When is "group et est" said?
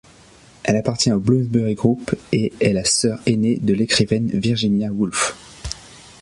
1.75-2.73